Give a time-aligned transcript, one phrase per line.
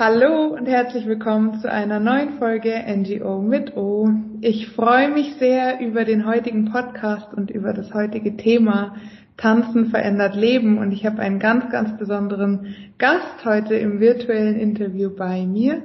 [0.00, 4.08] Hallo und herzlich willkommen zu einer neuen Folge NGO mit O.
[4.42, 8.94] Ich freue mich sehr über den heutigen Podcast und über das heutige Thema
[9.36, 15.10] Tanzen verändert Leben und ich habe einen ganz, ganz besonderen Gast heute im virtuellen Interview
[15.10, 15.82] bei mir,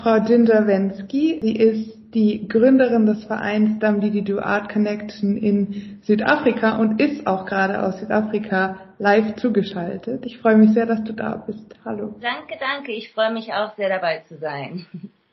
[0.00, 1.40] Frau Ginger Wensky.
[1.42, 7.82] Sie ist die Gründerin des Vereins Damdididu Art Connection in Südafrika und ist auch gerade
[7.82, 10.24] aus Südafrika live zugeschaltet.
[10.24, 11.74] Ich freue mich sehr, dass du da bist.
[11.84, 12.14] Hallo.
[12.22, 12.92] Danke, danke.
[12.92, 14.86] Ich freue mich auch sehr dabei zu sein.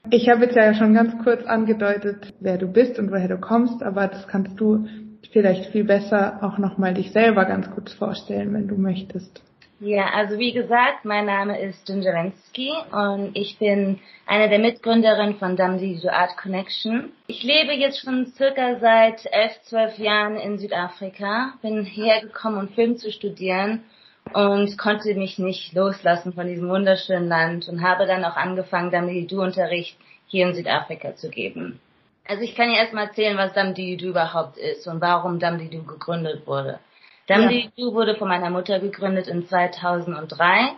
[0.09, 3.81] Ich habe jetzt ja schon ganz kurz angedeutet, wer du bist und woher du kommst,
[3.81, 4.85] aber das kannst du
[5.31, 9.41] vielleicht viel besser auch nochmal dich selber ganz kurz vorstellen, wenn du möchtest.
[9.85, 15.35] Ja, also wie gesagt, mein Name ist Ginger Wensky und ich bin eine der Mitgründerinnen
[15.35, 17.11] von Damdi to Art Connection.
[17.27, 22.69] Ich lebe jetzt schon circa seit elf, zwölf Jahren in Südafrika, bin hierher gekommen, um
[22.69, 23.83] Film zu studieren
[24.31, 29.27] und konnte mich nicht loslassen von diesem wunderschönen Land und habe dann auch angefangen, Damdi
[29.35, 31.81] Unterricht hier in Südafrika zu geben.
[32.25, 36.79] Also ich kann ja erstmal erzählen, was Damdi überhaupt ist und warum Damdi gegründet wurde.
[37.27, 37.93] Damdi ja.
[37.93, 40.75] wurde von meiner Mutter gegründet in 2003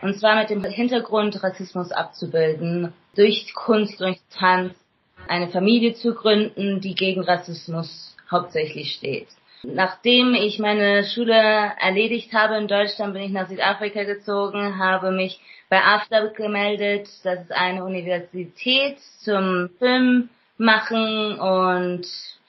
[0.00, 4.74] und zwar mit dem Hintergrund, Rassismus abzubilden, durch Kunst, durch Tanz,
[5.26, 9.28] eine Familie zu gründen, die gegen Rassismus hauptsächlich steht.
[9.64, 15.40] Nachdem ich meine Schule erledigt habe in Deutschland, bin ich nach Südafrika gezogen, habe mich
[15.68, 17.08] bei AFDA gemeldet.
[17.24, 22.06] Das ist eine Universität zum Film machen und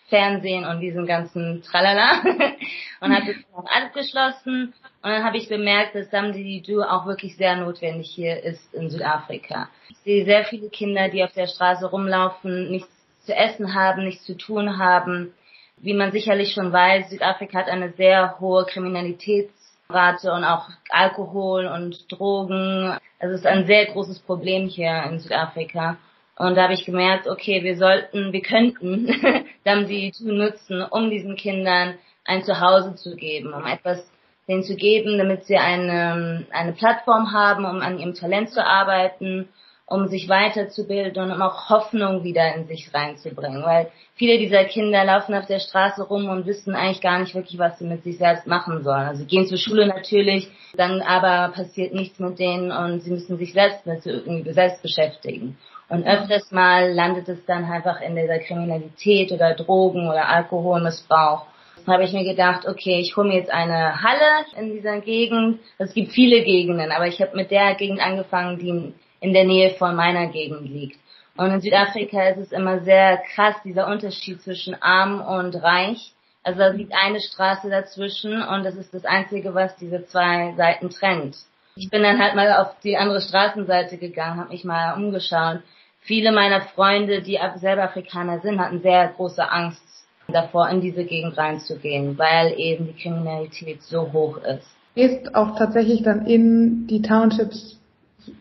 [0.10, 2.22] Fernsehen und diesem ganzen Tralala
[3.02, 7.38] und habe das auch abgeschlossen und dann habe ich bemerkt, dass Samdi Du auch wirklich
[7.38, 9.70] sehr notwendig hier ist in Südafrika.
[9.88, 12.90] Ich sehe sehr viele Kinder, die auf der Straße rumlaufen, nichts
[13.26, 15.34] zu essen haben, nichts zu tun haben.
[15.78, 22.12] Wie man sicherlich schon weiß, Südafrika hat eine sehr hohe Kriminalitätsrate und auch Alkohol und
[22.12, 22.98] Drogen.
[23.20, 25.96] Also es ist ein sehr großes Problem hier in Südafrika.
[26.40, 29.14] Und da habe ich gemerkt, okay, wir sollten, wir könnten
[29.66, 34.10] dann die nutzen, um diesen Kindern ein Zuhause zu geben, um etwas
[34.48, 39.50] denen zu geben, damit sie eine, eine Plattform haben, um an ihrem Talent zu arbeiten,
[39.86, 43.62] um sich weiterzubilden und um auch Hoffnung wieder in sich reinzubringen.
[43.64, 47.60] Weil viele dieser Kinder laufen auf der Straße rum und wissen eigentlich gar nicht wirklich,
[47.60, 49.08] was sie mit sich selbst machen sollen.
[49.08, 50.48] Also sie gehen zur Schule natürlich,
[50.78, 55.58] dann aber passiert nichts mit denen und sie müssen sich selbst mit irgendwie selbst beschäftigen.
[55.90, 61.46] Und öfters mal landet es dann einfach in dieser Kriminalität oder Drogen oder Alkoholmissbrauch.
[61.86, 65.60] Da habe ich mir gedacht, okay, ich hole mir jetzt eine Halle in dieser Gegend.
[65.80, 69.72] Es gibt viele Gegenden, aber ich habe mit der Gegend angefangen, die in der Nähe
[69.72, 71.00] von meiner Gegend liegt.
[71.36, 76.14] Und in Südafrika ist es immer sehr krass, dieser Unterschied zwischen arm und reich.
[76.44, 80.90] Also da liegt eine Straße dazwischen und das ist das Einzige, was diese zwei Seiten
[80.90, 81.38] trennt.
[81.76, 85.62] Ich bin dann halt mal auf die andere Straßenseite gegangen, habe mich mal umgeschaut
[86.10, 89.80] viele meiner Freunde, die selber Afrikaner sind, hatten sehr große Angst
[90.28, 94.68] davor, in diese Gegend reinzugehen, weil eben die Kriminalität so hoch ist.
[94.96, 97.80] Gehst auch tatsächlich dann in die Townships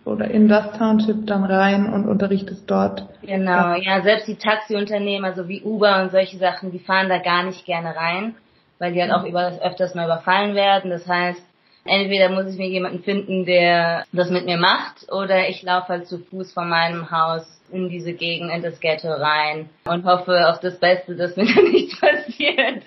[0.06, 3.06] oder in das Township dann rein und unterrichtest dort.
[3.22, 7.42] Genau, ja, selbst die Taxiunternehmen, also wie Uber und solche Sachen, die fahren da gar
[7.42, 8.34] nicht gerne rein,
[8.78, 10.90] weil die halt auch über, öfters mal überfallen werden.
[10.90, 11.42] Das heißt,
[11.84, 16.06] entweder muss ich mir jemanden finden, der das mit mir macht, oder ich laufe halt
[16.06, 20.60] zu Fuß von meinem Haus in diese Gegend, in das Ghetto rein und hoffe auf
[20.60, 22.84] das Beste, dass mir da nichts passiert.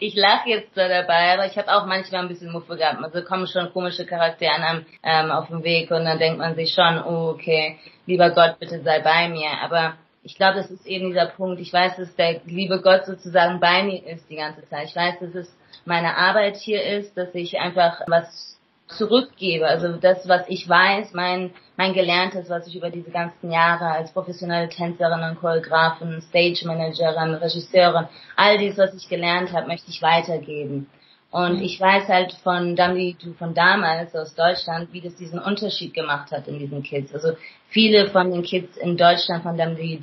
[0.00, 3.02] Ich lache jetzt da dabei, aber ich habe auch manchmal ein bisschen Muffe gehabt.
[3.02, 6.72] Also kommen schon komische Charaktere an ähm, auf dem Weg und dann denkt man sich
[6.72, 9.50] schon, oh okay, lieber Gott, bitte sei bei mir.
[9.62, 11.60] Aber ich glaube, das ist eben dieser Punkt.
[11.60, 14.88] Ich weiß, dass der liebe Gott sozusagen bei mir ist die ganze Zeit.
[14.88, 18.55] Ich weiß, dass es meine Arbeit hier ist, dass ich einfach was
[18.88, 19.66] zurückgebe.
[19.66, 24.12] Also das, was ich weiß, mein, mein Gelerntes, was ich über diese ganzen Jahre als
[24.12, 30.02] professionelle Tänzerin und Choreografin, Stage Managerin, Regisseurin, all dies, was ich gelernt habe, möchte ich
[30.02, 30.88] weitergeben.
[31.30, 36.30] Und ich weiß halt von Damli von damals aus Deutschland, wie das diesen Unterschied gemacht
[36.30, 37.12] hat in diesen Kids.
[37.12, 37.32] Also
[37.68, 40.00] viele von den Kids in Deutschland von Damli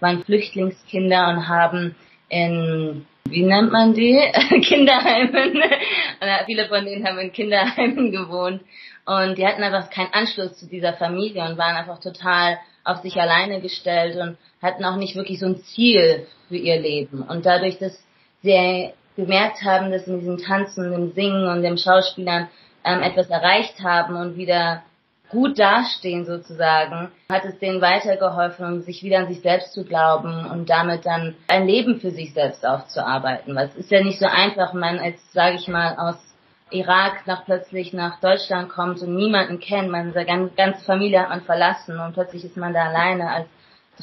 [0.00, 1.94] waren Flüchtlingskinder und haben
[2.28, 4.16] in wie nennt man die?
[4.60, 5.62] Kinderheimen.
[6.46, 8.62] viele von denen haben in Kinderheimen gewohnt
[9.06, 13.16] und die hatten einfach keinen Anschluss zu dieser Familie und waren einfach total auf sich
[13.20, 17.22] alleine gestellt und hatten auch nicht wirklich so ein Ziel für ihr Leben.
[17.22, 17.98] Und dadurch, dass
[18.42, 22.48] sie gemerkt haben, dass in diesem Tanzen, dem Singen und dem Schauspielern
[22.84, 24.82] ähm, etwas erreicht haben und wieder
[25.34, 30.70] gut dastehen sozusagen, hat es denen weitergeholfen, sich wieder an sich selbst zu glauben und
[30.70, 33.54] damit dann ein Leben für sich selbst aufzuarbeiten.
[33.54, 36.16] Weil es ist ja nicht so einfach, man als, sage ich mal, aus
[36.70, 41.42] Irak nach plötzlich nach Deutschland kommt und niemanden kennt, man seine ganze Familie hat man
[41.42, 43.46] verlassen und plötzlich ist man da alleine als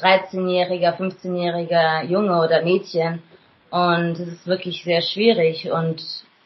[0.00, 3.22] 13-jähriger, 15-jähriger Junge oder Mädchen
[3.70, 6.02] und es ist wirklich sehr schwierig und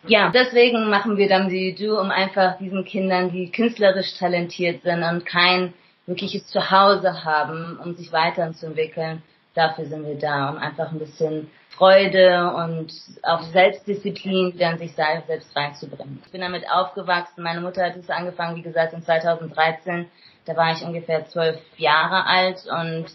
[0.07, 5.27] ja, deswegen machen wir Damsi Du, um einfach diesen Kindern, die künstlerisch talentiert sind und
[5.27, 5.75] kein
[6.07, 9.23] wirkliches Zuhause haben, um sich weiterzuentwickeln,
[9.55, 12.93] dafür sind wir da, um einfach ein bisschen Freude und
[13.23, 16.23] auch Selbstdisziplin wieder in sich selbst reinzubringen.
[16.25, 17.43] Ich bin damit aufgewachsen.
[17.43, 20.07] Meine Mutter hat es angefangen, wie gesagt, in 2013.
[20.47, 23.07] Da war ich ungefähr zwölf Jahre alt und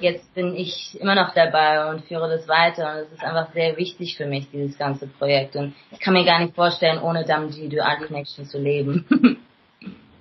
[0.00, 3.76] jetzt bin ich immer noch dabei und führe das weiter und es ist einfach sehr
[3.76, 7.68] wichtig für mich, dieses ganze Projekt und ich kann mir gar nicht vorstellen, ohne Damji
[7.68, 9.06] Dual Connection zu leben.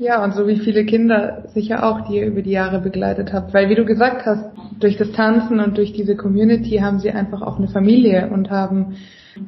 [0.02, 3.54] Ja, und so wie viele Kinder sicher auch, die ihr über die Jahre begleitet habt.
[3.54, 4.46] Weil wie du gesagt hast,
[4.80, 8.96] durch das Tanzen und durch diese Community haben sie einfach auch eine Familie und haben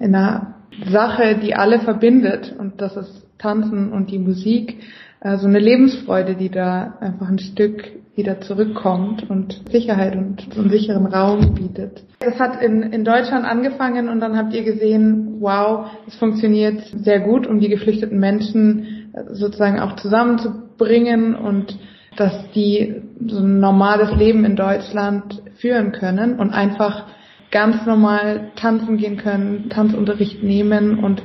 [0.02, 0.56] eine
[0.90, 2.54] Sache, die alle verbindet.
[2.58, 4.82] Und das ist Tanzen und die Musik.
[5.24, 7.84] Also eine Lebensfreude, die da einfach ein Stück
[8.16, 12.04] wieder zurückkommt und Sicherheit und einen sicheren Raum bietet.
[12.20, 17.20] Das hat in, in Deutschland angefangen und dann habt ihr gesehen, wow, es funktioniert sehr
[17.20, 21.78] gut, um die geflüchteten Menschen sozusagen auch zusammenzubringen und
[22.18, 22.96] dass die
[23.28, 27.06] so ein normales Leben in Deutschland führen können und einfach
[27.52, 31.22] ganz normal tanzen gehen können, Tanzunterricht nehmen und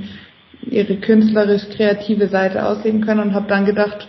[0.67, 4.09] ihre künstlerisch-kreative Seite ausleben können und habe dann gedacht,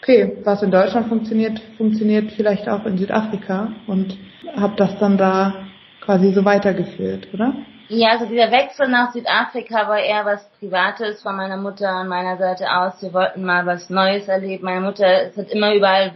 [0.00, 4.16] okay, was in Deutschland funktioniert, funktioniert vielleicht auch in Südafrika und
[4.54, 5.66] habe das dann da
[6.02, 7.54] quasi so weitergeführt, oder?
[7.88, 12.38] Ja, also dieser Wechsel nach Südafrika war eher was Privates von meiner Mutter und meiner
[12.38, 13.02] Seite aus.
[13.02, 14.64] Wir wollten mal was Neues erleben.
[14.64, 16.14] Meine Mutter hat immer überall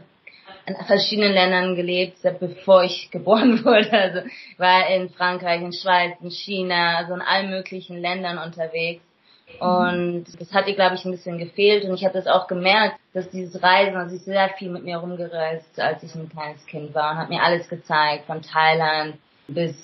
[0.67, 3.93] in verschiedenen Ländern gelebt, bevor ich geboren wurde.
[3.93, 4.20] Also
[4.56, 9.02] war in Frankreich, in Schweiz, in China, also in allen möglichen Ländern unterwegs.
[9.61, 11.85] Und das hat ihr, glaube ich, ein bisschen gefehlt.
[11.85, 14.99] Und ich habe das auch gemerkt, dass dieses Reisen, also ich sehr viel mit mir
[14.99, 19.17] rumgereist, als ich ein kleines Kind war und hat mir alles gezeigt, von Thailand
[19.49, 19.75] bis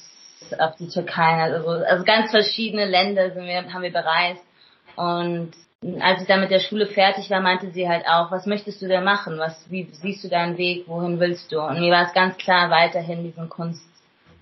[0.59, 4.45] auf die Türkei, also, also ganz verschiedene Länder sind wir, haben wir bereist.
[4.97, 5.53] Und
[6.01, 8.89] als ich dann mit der Schule fertig war, meinte sie halt auch, was möchtest du
[8.89, 9.39] denn machen?
[9.39, 10.87] Was, wie siehst du deinen Weg?
[10.87, 11.61] Wohin willst du?
[11.61, 13.83] Und mir war es ganz klar, weiterhin diesen Kunst,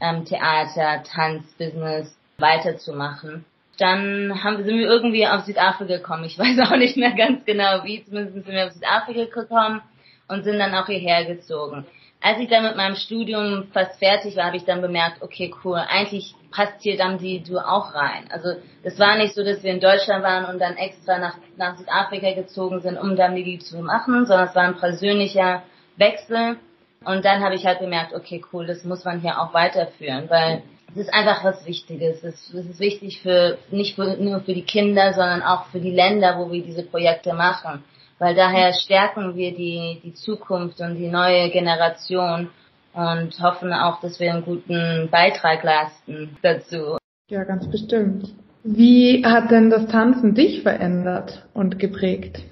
[0.00, 3.44] ähm, Theater, Tanz, Business weiterzumachen.
[3.82, 6.25] Dann haben, sind wir irgendwie auf Südafrika gekommen.
[6.25, 8.05] Ich weiß auch nicht mehr ganz genau wie.
[8.05, 9.82] Zumindest sind wir auf Südafrika gekommen
[10.29, 11.84] und sind dann auch hierher gezogen
[12.23, 15.79] als ich dann mit meinem Studium fast fertig war, habe ich dann bemerkt, okay, cool,
[15.88, 18.25] eigentlich passt hier dann die du auch rein.
[18.31, 21.76] Also es war nicht so, dass wir in Deutschland waren und dann extra nach, nach
[21.76, 25.64] Südafrika gezogen sind, um dann die zu machen, sondern es war ein persönlicher
[25.96, 26.58] Wechsel.
[27.05, 30.62] Und dann habe ich halt bemerkt, okay, cool, das muss man hier auch weiterführen, weil
[30.92, 32.22] es ist einfach was Wichtiges.
[32.22, 35.80] Es ist, es ist wichtig für nicht für, nur für die Kinder, sondern auch für
[35.80, 37.82] die Länder, wo wir diese Projekte machen
[38.22, 42.50] weil daher stärken wir die, die Zukunft und die neue Generation
[42.94, 46.98] und hoffen auch, dass wir einen guten Beitrag leisten dazu.
[47.28, 48.32] Ja, ganz bestimmt.
[48.62, 52.44] Wie hat denn das Tanzen dich verändert und geprägt?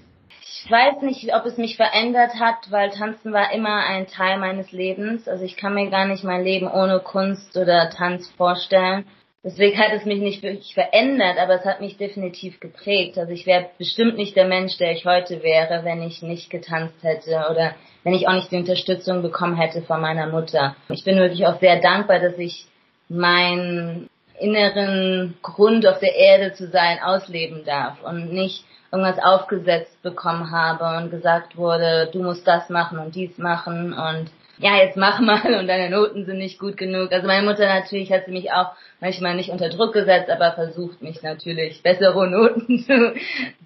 [0.63, 4.73] Ich weiß nicht, ob es mich verändert hat, weil Tanzen war immer ein Teil meines
[4.73, 5.27] Lebens.
[5.27, 9.07] Also ich kann mir gar nicht mein Leben ohne Kunst oder Tanz vorstellen.
[9.43, 13.17] Deswegen hat es mich nicht wirklich verändert, aber es hat mich definitiv geprägt.
[13.17, 17.03] Also ich wäre bestimmt nicht der Mensch, der ich heute wäre, wenn ich nicht getanzt
[17.03, 17.75] hätte oder
[18.05, 20.77] wenn ich auch nicht die Unterstützung bekommen hätte von meiner Mutter.
[20.91, 22.67] Ich bin wirklich auch sehr dankbar, dass ich
[23.09, 30.51] meinen inneren Grund auf der Erde zu sein ausleben darf und nicht irgendwas aufgesetzt bekommen
[30.51, 35.21] habe und gesagt wurde, du musst das machen und dies machen und ja, jetzt mach
[35.21, 37.13] mal und deine Noten sind nicht gut genug.
[37.13, 41.03] Also meine Mutter natürlich hat sie mich auch manchmal nicht unter Druck gesetzt, aber versucht
[41.03, 43.15] mich natürlich bessere Noten zu,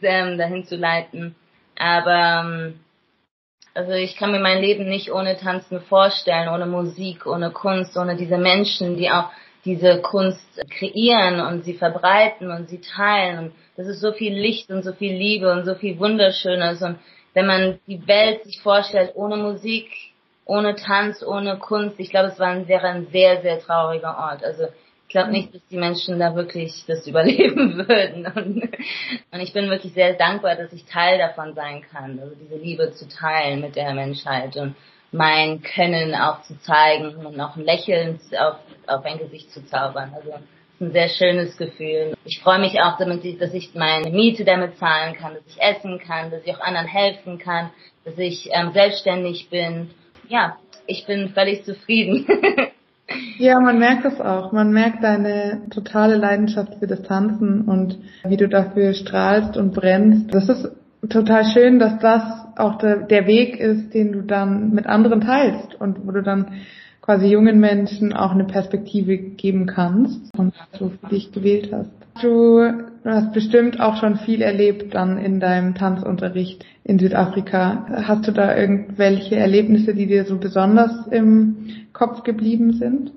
[0.03, 1.35] ähm, dahin zu leiten.
[1.77, 2.81] Aber ähm,
[3.75, 8.15] also ich kann mir mein Leben nicht ohne Tanzen vorstellen, ohne Musik, ohne Kunst, ohne
[8.15, 9.31] diese Menschen, die auch
[9.65, 13.39] diese Kunst kreieren und sie verbreiten und sie teilen.
[13.39, 16.83] Und das ist so viel Licht und so viel Liebe und so viel Wunderschönes.
[16.83, 16.99] Und
[17.33, 19.89] wenn man die Welt sich vorstellt ohne Musik,
[20.45, 24.45] ohne Tanz, ohne Kunst, ich glaube, es war ein, wäre ein sehr, sehr trauriger Ort.
[24.45, 24.65] Also
[25.07, 28.27] ich glaube nicht, dass die Menschen da wirklich das überleben würden.
[28.27, 28.63] Und,
[29.33, 32.93] und ich bin wirklich sehr dankbar, dass ich Teil davon sein kann, also diese Liebe
[32.93, 34.75] zu teilen mit der Menschheit und
[35.15, 38.57] mein Können auch zu zeigen und auch ein Lächeln auf,
[38.87, 40.13] auf ein Gesicht zu zaubern.
[40.15, 40.35] Also
[40.81, 42.15] ein sehr schönes Gefühl.
[42.25, 45.99] Ich freue mich auch damit, dass ich meine Miete damit zahlen kann, dass ich essen
[45.99, 47.71] kann, dass ich auch anderen helfen kann,
[48.05, 49.91] dass ich ähm, selbstständig bin
[50.29, 50.57] ja,
[50.87, 52.27] ich bin völlig zufrieden.
[53.37, 54.53] Ja, man merkt es auch.
[54.53, 60.33] Man merkt deine totale Leidenschaft für das Tanzen und wie du dafür strahlst und brennst.
[60.33, 60.73] Das ist
[61.11, 65.75] total schön, dass das auch der, der Weg ist, den du dann mit anderen teilst
[65.81, 66.53] und wo du dann
[67.05, 71.91] quasi jungen Menschen auch eine Perspektive geben kannst und so für dich gewählt hast.
[72.23, 72.63] Du
[73.05, 78.05] hast bestimmt auch schon viel erlebt dann in deinem Tanzunterricht in Südafrika.
[78.07, 83.13] Hast du da irgendwelche Erlebnisse, die dir so besonders im Kopf geblieben sind?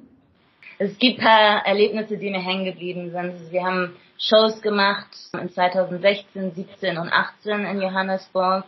[0.79, 3.51] Es gibt paar Erlebnisse, die mir hängen geblieben sind.
[3.51, 5.07] Wir haben Shows gemacht
[5.39, 8.65] in 2016, 17 und 18 in Johannesburg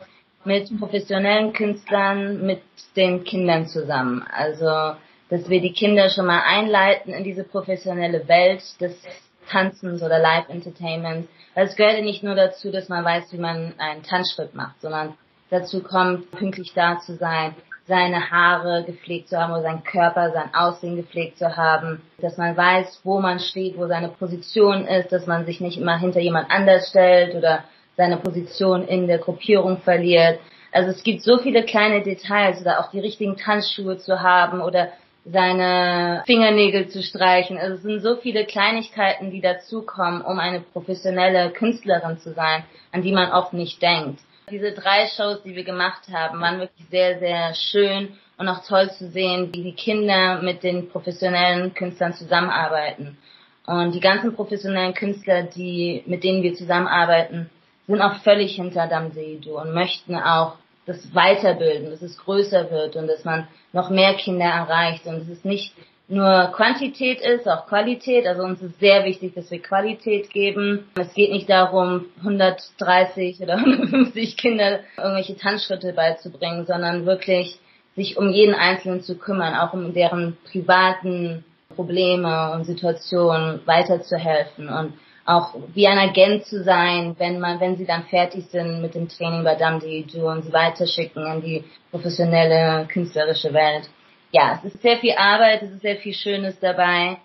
[0.50, 2.64] mit professionellen Künstlern, mit
[2.96, 4.26] den Kindern zusammen.
[4.36, 4.98] Also,
[5.30, 9.00] dass wir die Kinder schon mal einleiten in diese professionelle Welt des
[9.48, 11.30] Tanzens oder Live-Entertainments.
[11.54, 14.82] Weil es gehört ja nicht nur dazu, dass man weiß, wie man einen Tanzschritt macht,
[14.82, 15.14] sondern
[15.52, 17.54] dazu kommt, pünktlich da zu sein,
[17.86, 22.58] seine Haare gepflegt zu haben oder seinen Körper, sein Aussehen gepflegt zu haben, dass man
[22.58, 26.50] weiß, wo man steht, wo seine Position ist, dass man sich nicht immer hinter jemand
[26.50, 27.64] anders stellt oder
[28.00, 30.40] seine Position in der Gruppierung verliert.
[30.72, 34.88] Also es gibt so viele kleine Details oder auch die richtigen Tanzschuhe zu haben oder
[35.26, 37.58] seine Fingernägel zu streichen.
[37.58, 42.64] Also es sind so viele Kleinigkeiten, die dazukommen, um eine professionelle Künstlerin zu sein,
[42.94, 44.22] an die man oft nicht denkt.
[44.50, 48.90] Diese drei Shows, die wir gemacht haben, waren wirklich sehr, sehr schön und auch toll
[48.92, 53.18] zu sehen, wie die Kinder mit den professionellen Künstlern zusammenarbeiten.
[53.66, 57.50] Und die ganzen professionellen Künstler, die, mit denen wir zusammenarbeiten,
[57.90, 63.08] sind auch völlig hinter Damsedu und möchten auch das weiterbilden, dass es größer wird und
[63.08, 65.74] dass man noch mehr Kinder erreicht und dass es nicht
[66.08, 68.28] nur Quantität ist, auch Qualität.
[68.28, 70.88] Also uns ist sehr wichtig, dass wir Qualität geben.
[70.96, 77.60] Es geht nicht darum, 130 oder 150 Kinder irgendwelche Tanzschritte beizubringen, sondern wirklich
[77.96, 81.44] sich um jeden Einzelnen zu kümmern, auch um deren privaten
[81.76, 84.94] Probleme und Situationen weiterzuhelfen und
[85.30, 89.08] auch wie ein Agent zu sein, wenn man, wenn sie dann fertig sind mit dem
[89.08, 93.88] Training bei Dame de und sie weiterschicken in die professionelle künstlerische Welt.
[94.32, 97.18] Ja, es ist sehr viel Arbeit, es ist sehr viel Schönes dabei.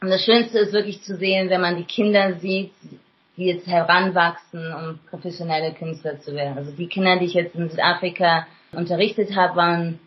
[0.00, 2.72] Und das Schönste ist wirklich zu sehen, wenn man die Kinder sieht,
[3.36, 6.58] die jetzt heranwachsen, um professionelle Künstler zu werden.
[6.58, 10.00] Also die Kinder, die ich jetzt in Südafrika unterrichtet habe, waren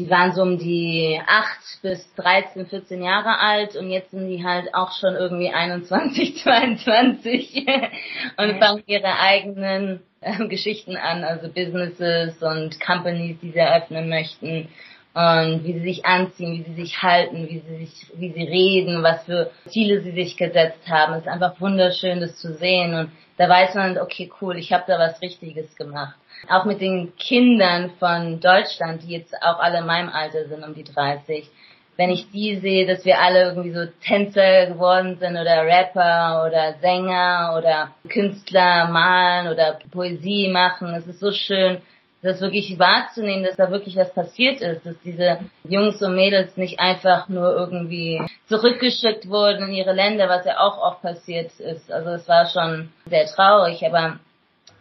[0.00, 4.42] die waren so um die 8 bis 13, 14 Jahre alt und jetzt sind die
[4.42, 7.66] halt auch schon irgendwie 21, 22
[8.38, 14.68] und fangen ihre eigenen äh, Geschichten an, also Businesses und Companies, die sie eröffnen möchten
[15.12, 19.02] und wie sie sich anziehen, wie sie sich halten, wie sie sich, wie sie reden,
[19.02, 21.12] was für Ziele sie sich gesetzt haben.
[21.12, 24.84] Es ist einfach wunderschön, das zu sehen und da weiß man, okay, cool, ich habe
[24.86, 26.16] da was Richtiges gemacht.
[26.48, 30.74] Auch mit den Kindern von Deutschland, die jetzt auch alle in meinem Alter sind, um
[30.74, 31.48] die 30.
[31.96, 36.74] Wenn ich die sehe, dass wir alle irgendwie so Tänzer geworden sind oder Rapper oder
[36.80, 41.82] Sänger oder Künstler malen oder Poesie machen, es ist so schön,
[42.22, 46.78] das wirklich wahrzunehmen, dass da wirklich was passiert ist, dass diese Jungs und Mädels nicht
[46.78, 51.90] einfach nur irgendwie zurückgeschickt wurden in ihre Länder, was ja auch oft passiert ist.
[51.90, 54.18] Also es war schon sehr traurig, aber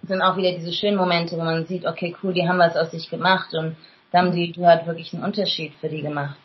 [0.09, 2.91] sind auch wieder diese schönen Momente, wo man sieht, okay, cool, die haben was aus
[2.91, 3.77] sich gemacht und
[4.11, 6.39] da haben die, du hat wirklich einen Unterschied für die gemacht.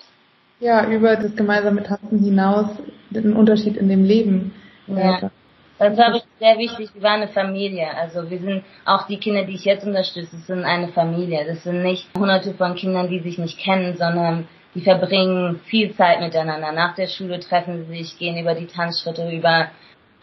[0.60, 2.66] Ja, über das gemeinsame Tanzen hinaus
[3.12, 4.52] einen Unterschied in dem Leben.
[4.86, 5.30] Ja.
[5.78, 6.90] Das war ich sehr wichtig.
[6.94, 7.88] Wir waren eine Familie.
[8.00, 11.44] Also wir sind auch die Kinder, die ich jetzt unterstütze, sind eine Familie.
[11.46, 16.20] Das sind nicht hunderte von Kindern, die sich nicht kennen, sondern die verbringen viel Zeit
[16.20, 16.70] miteinander.
[16.72, 19.68] Nach der Schule treffen sie sich, gehen über die Tanzschritte, über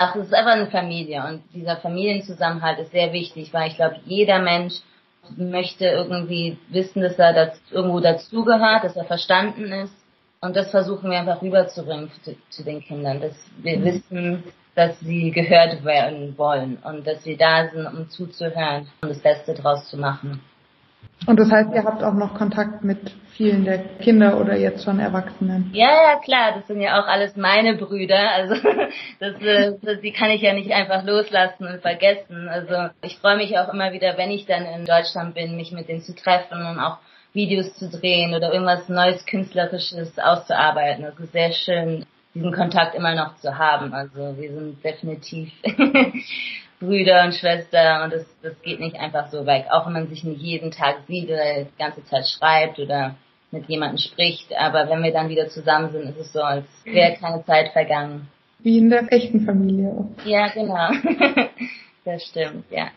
[0.03, 3.98] Ach, es ist einfach eine Familie und dieser Familienzusammenhalt ist sehr wichtig, weil ich glaube,
[4.05, 4.74] jeder Mensch
[5.38, 9.93] möchte irgendwie wissen, dass er das, irgendwo dazugehört, dass er verstanden ist.
[10.39, 13.86] Und das versuchen wir einfach rüberzubringen zu, zu den Kindern, dass wir mhm.
[13.86, 14.43] wissen,
[14.74, 19.53] dass sie gehört werden wollen und dass wir da sind, um zuzuhören und das Beste
[19.53, 20.41] draus zu machen.
[21.27, 25.00] Und das heißt, ihr habt auch noch Kontakt mit vielen der Kinder oder jetzt schon
[25.00, 25.70] Erwachsenen?
[25.74, 28.31] Ja, ja, klar, das sind ja auch alles meine Brüder.
[28.31, 28.55] Also
[29.20, 32.48] das, äh, das, die kann ich ja nicht einfach loslassen und vergessen.
[32.50, 35.89] Also ich freue mich auch immer wieder, wenn ich dann in Deutschland bin, mich mit
[35.89, 36.98] denen zu treffen und auch
[37.34, 41.05] Videos zu drehen oder irgendwas Neues Künstlerisches auszuarbeiten.
[41.05, 43.93] Es ist sehr schön, diesen Kontakt immer noch zu haben.
[43.93, 45.51] Also wir sind definitiv
[46.82, 49.66] Brüder und Schwester und das, das geht nicht einfach so weg.
[49.70, 53.16] Auch wenn man sich nicht jeden Tag sieht oder die ganze Zeit schreibt oder
[53.52, 54.52] mit jemandem spricht.
[54.58, 58.28] Aber wenn wir dann wieder zusammen sind, ist es so, als wäre keine Zeit vergangen.
[58.60, 60.08] Wie in der echten Familie.
[60.26, 60.90] Ja, genau.
[62.06, 62.90] das stimmt, ja.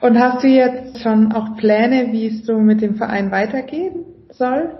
[0.00, 4.78] Und hast du jetzt schon auch Pläne, wie es so mit dem Verein weitergehen soll?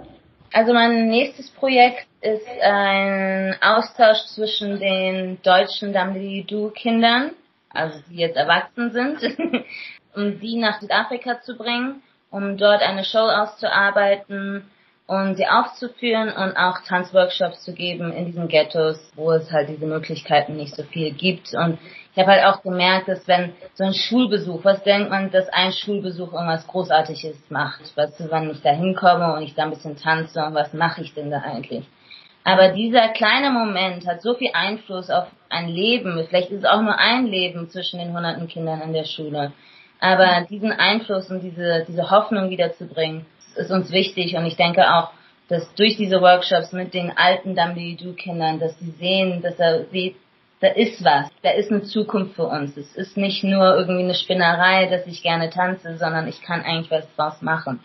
[0.53, 7.31] Also mein nächstes Projekt ist ein Austausch zwischen den deutschen Damdidu-Kindern,
[7.77, 9.21] also die jetzt erwachsen sind,
[10.15, 14.63] um die nach Südafrika zu bringen, um dort eine Show auszuarbeiten
[15.07, 19.85] und sie aufzuführen und auch Tanzworkshops zu geben in diesen Ghettos, wo es halt diese
[19.85, 21.53] Möglichkeiten nicht so viel gibt.
[21.53, 21.79] Und
[22.11, 25.71] ich habe halt auch gemerkt, dass wenn so ein Schulbesuch, was denkt man, dass ein
[25.71, 27.95] Schulbesuch irgendwas Großartiges macht?
[27.95, 31.13] Weißt du, wenn ich da hinkomme und ich da ein bisschen tanze, was mache ich
[31.13, 31.85] denn da eigentlich?
[32.47, 36.25] Aber dieser kleine Moment hat so viel Einfluss auf ein Leben.
[36.29, 39.51] Vielleicht ist es auch nur ein Leben zwischen den hunderten Kindern in der Schule.
[39.99, 43.25] Aber diesen Einfluss und diese, diese Hoffnung wiederzubringen,
[43.57, 45.09] ist uns wichtig und ich denke auch,
[45.49, 50.15] dass durch diese Workshops mit den alten Damdidu-Kindern, dass sie sehen, dass er sieht,
[50.61, 52.77] da ist was, da ist eine Zukunft für uns.
[52.77, 56.91] Es ist nicht nur irgendwie eine Spinnerei, dass ich gerne tanze, sondern ich kann eigentlich
[56.91, 57.81] was draus machen.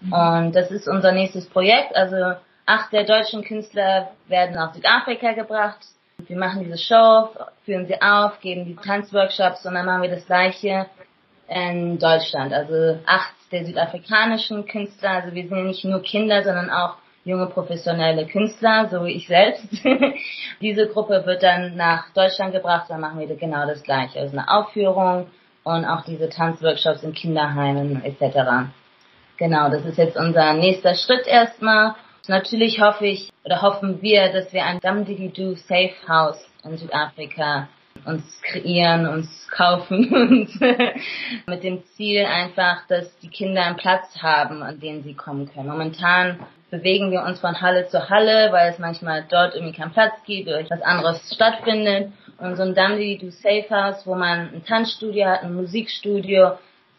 [0.00, 0.12] Mhm.
[0.12, 1.94] Und das ist unser nächstes Projekt.
[1.94, 2.34] Also
[2.66, 5.78] acht der deutschen Künstler werden nach Südafrika gebracht.
[6.26, 7.30] Wir machen diese Show,
[7.64, 10.86] führen sie auf, geben die Tanzworkshops und dann machen wir das gleiche
[11.48, 12.52] in Deutschland.
[12.52, 15.10] Also acht der südafrikanischen Künstler.
[15.10, 19.26] Also wir sind ja nicht nur Kinder, sondern auch junge professionelle Künstler, so wie ich
[19.26, 19.64] selbst.
[20.60, 24.20] Diese Gruppe wird dann nach Deutschland gebracht, dann machen wir genau das gleiche.
[24.20, 25.28] Also eine Aufführung
[25.64, 28.68] und auch diese Tanzworkshops in Kinderheimen etc.
[29.36, 31.94] Genau, das ist jetzt unser nächster Schritt erstmal.
[32.28, 37.68] Natürlich hoffe ich oder hoffen wir, dass wir ein Damdigidu Safe House in Südafrika
[38.04, 40.60] uns kreieren, uns kaufen und
[41.46, 45.68] mit dem Ziel einfach, dass die Kinder einen Platz haben, an den sie kommen können.
[45.68, 46.38] Momentan
[46.70, 50.48] bewegen wir uns von Halle zu Halle, weil es manchmal dort irgendwie keinen Platz gibt
[50.48, 52.12] oder etwas anderes stattfindet.
[52.38, 56.52] Und so ein Do Safe House, wo man ein Tanzstudio hat, ein Musikstudio,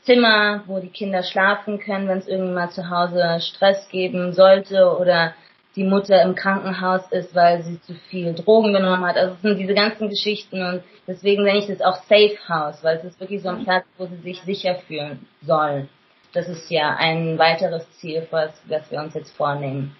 [0.03, 4.97] Zimmer, wo die Kinder schlafen können, wenn es irgendwie mal zu Hause Stress geben sollte
[4.99, 5.33] oder
[5.75, 9.17] die Mutter im Krankenhaus ist, weil sie zu viel Drogen genommen hat.
[9.17, 12.97] Also es sind diese ganzen Geschichten und deswegen nenne ich das auch Safe House, weil
[12.97, 15.89] es ist wirklich so ein Platz, wo sie sich sicher fühlen sollen.
[16.33, 19.95] Das ist ja ein weiteres Ziel, was, was wir uns jetzt vornehmen.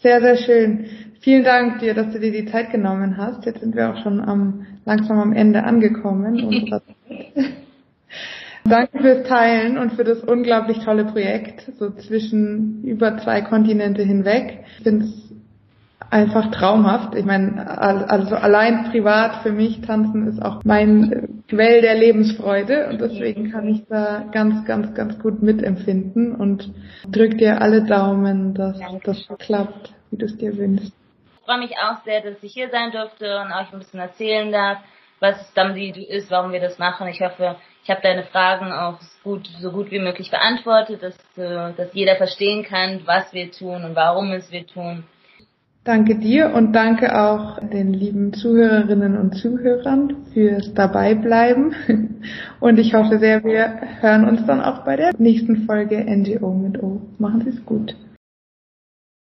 [0.00, 0.88] Sehr, sehr schön.
[1.20, 3.44] Vielen Dank dir, dass du dir die Zeit genommen hast.
[3.46, 6.82] Jetzt sind wir auch schon am, langsam am Ende angekommen unserer
[8.68, 14.64] Danke fürs Teilen und für das unglaublich tolle Projekt, so zwischen über zwei Kontinente hinweg.
[14.78, 15.28] Ich finde es
[16.10, 17.14] einfach traumhaft.
[17.14, 23.00] Ich meine, also allein privat für mich tanzen ist auch mein Quell der Lebensfreude und
[23.00, 26.70] deswegen kann ich da ganz, ganz, ganz gut mitempfinden und
[27.10, 30.92] drück dir alle Daumen, dass das klappt, wie du es dir wünschst.
[31.40, 34.52] Ich freue mich auch sehr, dass ich hier sein durfte und euch ein bisschen erzählen
[34.52, 34.78] darf,
[35.20, 37.08] was Damsi ist, warum wir das machen.
[37.08, 41.72] Ich hoffe, ich habe deine Fragen auch gut, so gut wie möglich beantwortet, dass, äh,
[41.76, 45.04] dass jeder verstehen kann, was wir tun und warum es wir tun.
[45.84, 52.20] Danke dir und danke auch den lieben Zuhörerinnen und Zuhörern fürs Dabeibleiben.
[52.60, 56.82] Und ich hoffe sehr, wir hören uns dann auch bei der nächsten Folge NGO mit
[56.82, 57.00] O.
[57.18, 57.94] Machen Sie es gut.